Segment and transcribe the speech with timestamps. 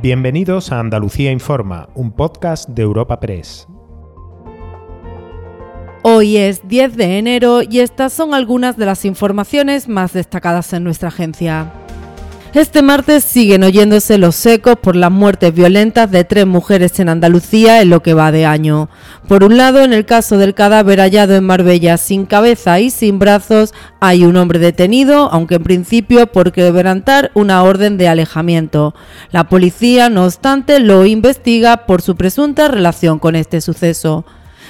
[0.00, 3.66] Bienvenidos a Andalucía Informa, un podcast de Europa Press.
[6.04, 10.84] Hoy es 10 de enero y estas son algunas de las informaciones más destacadas en
[10.84, 11.72] nuestra agencia.
[12.54, 17.82] Este martes siguen oyéndose los ecos por las muertes violentas de tres mujeres en Andalucía
[17.82, 18.88] en lo que va de año.
[19.28, 23.18] Por un lado, en el caso del cadáver hallado en Marbella sin cabeza y sin
[23.18, 28.94] brazos, hay un hombre detenido, aunque en principio por quebrantar una orden de alejamiento.
[29.30, 34.24] La policía, no obstante, lo investiga por su presunta relación con este suceso.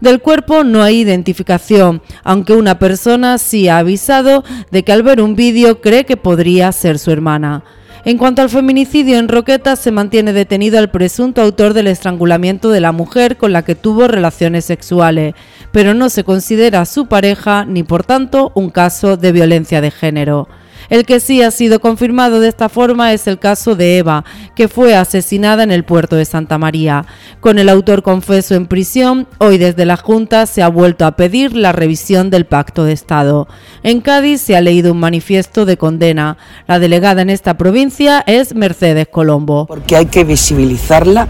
[0.00, 5.20] Del cuerpo no hay identificación, aunque una persona sí ha avisado de que al ver
[5.20, 7.64] un vídeo cree que podría ser su hermana.
[8.06, 12.80] En cuanto al feminicidio en Roqueta, se mantiene detenido el presunto autor del estrangulamiento de
[12.80, 15.34] la mujer con la que tuvo relaciones sexuales,
[15.70, 20.48] pero no se considera su pareja ni por tanto un caso de violencia de género.
[20.88, 24.68] El que sí ha sido confirmado de esta forma es el caso de Eva, que
[24.68, 27.06] fue asesinada en el puerto de Santa María.
[27.40, 31.54] Con el autor confeso en prisión, hoy desde la Junta se ha vuelto a pedir
[31.54, 33.48] la revisión del Pacto de Estado.
[33.82, 36.38] En Cádiz se ha leído un manifiesto de condena.
[36.66, 39.66] La delegada en esta provincia es Mercedes Colombo.
[39.66, 41.28] Porque hay que visibilizarla,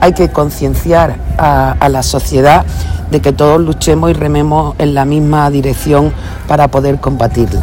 [0.00, 2.64] hay que concienciar a, a la sociedad
[3.12, 6.12] de que todos luchemos y rememos en la misma dirección
[6.48, 7.62] para poder combatirla.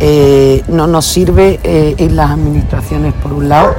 [0.00, 3.74] Eh, no nos sirve eh, ir las administraciones por un lado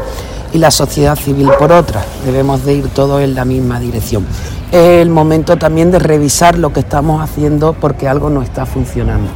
[0.53, 2.03] y la sociedad civil por otra.
[2.25, 4.25] Debemos de ir todos en la misma dirección.
[4.71, 9.29] Es el momento también de revisar lo que estamos haciendo porque algo no está funcionando.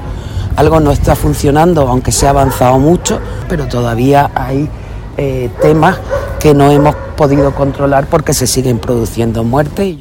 [0.56, 4.70] Algo no está funcionando, aunque se ha avanzado mucho, pero todavía hay
[5.18, 5.98] eh, temas
[6.40, 9.96] que no hemos podido controlar porque se siguen produciendo muertes.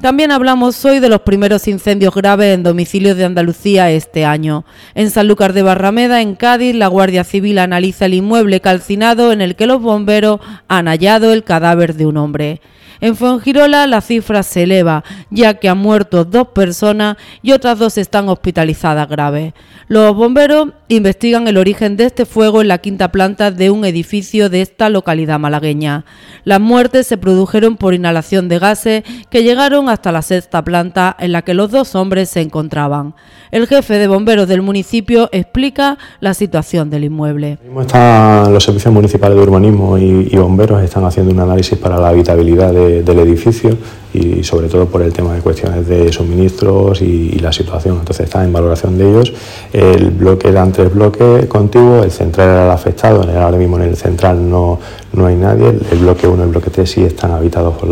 [0.00, 4.64] También hablamos hoy de los primeros incendios graves en domicilios de Andalucía este año.
[4.94, 9.56] En Sanlúcar de Barrameda, en Cádiz, la Guardia Civil analiza el inmueble calcinado en el
[9.56, 12.62] que los bomberos han hallado el cadáver de un hombre.
[13.02, 17.96] En Fuengirola la cifra se eleva, ya que han muerto dos personas y otras dos
[17.96, 19.54] están hospitalizadas graves.
[19.88, 24.50] Los bomberos investigan el origen de este fuego en la quinta planta de un edificio
[24.50, 26.04] de esta localidad malagueña.
[26.44, 31.32] Las muertes se produjeron por inhalación de gases que llegaron hasta la sexta planta en
[31.32, 33.14] la que los dos hombres se encontraban.
[33.50, 37.58] El jefe de bomberos del municipio explica la situación del inmueble.
[37.80, 42.72] Están los servicios municipales de urbanismo y, bomberos están haciendo un análisis para la habitabilidad
[42.72, 43.76] del edificio
[44.12, 47.96] y sobre todo por el tema de cuestiones de suministros y, la situación.
[47.98, 49.32] Entonces está en valoración de ellos.
[49.72, 53.96] El bloque eran tres bloques contiguos, el central era el afectado, ahora mismo en el
[53.96, 54.78] central no,
[55.12, 57.88] no hay nadie, el bloque 1 y el bloque 3 sí están habitados por,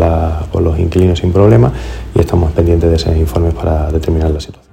[0.51, 1.71] por los inquilinos sin problema
[2.15, 4.69] y estamos pendientes de ese informe para determinar la situación.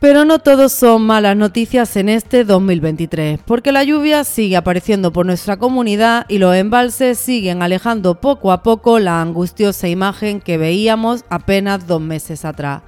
[0.00, 5.26] Pero no todos son malas noticias en este 2023, porque la lluvia sigue apareciendo por
[5.26, 11.24] nuestra comunidad y los embalses siguen alejando poco a poco la angustiosa imagen que veíamos
[11.30, 12.82] apenas dos meses atrás.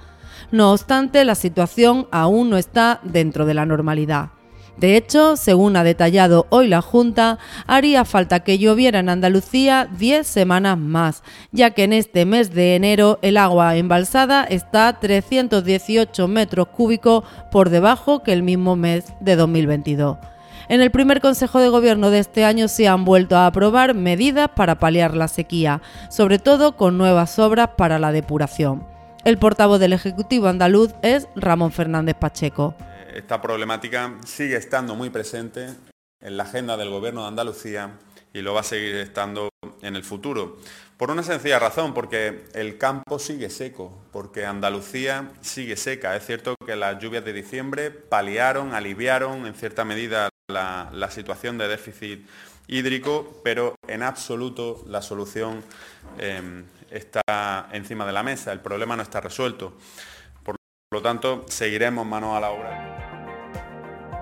[0.52, 4.30] No obstante, la situación aún no está dentro de la normalidad.
[4.80, 10.26] De hecho, según ha detallado hoy la Junta, haría falta que lloviera en Andalucía 10
[10.26, 16.68] semanas más, ya que en este mes de enero el agua embalsada está 318 metros
[16.68, 20.16] cúbicos por debajo que el mismo mes de 2022.
[20.70, 24.48] En el primer Consejo de Gobierno de este año se han vuelto a aprobar medidas
[24.56, 28.86] para paliar la sequía, sobre todo con nuevas obras para la depuración.
[29.24, 32.74] El portavoz del Ejecutivo andaluz es Ramón Fernández Pacheco
[33.14, 35.74] esta problemática sigue estando muy presente
[36.20, 37.98] en la agenda del Gobierno de Andalucía
[38.32, 39.48] y lo va a seguir estando
[39.82, 40.58] en el futuro.
[40.96, 46.14] Por una sencilla razón, porque el campo sigue seco, porque Andalucía sigue seca.
[46.14, 51.68] Es cierto que las lluvias de diciembre paliaron, aliviaron en cierta medida la, situación de
[51.68, 52.26] déficit
[52.66, 55.64] hídrico, pero en absoluto la solución
[56.18, 59.72] eh, está encima de la mesa, el problema no está resuelto.
[60.44, 60.56] Por
[60.92, 62.89] lo tanto, seguiremos manos a la obra.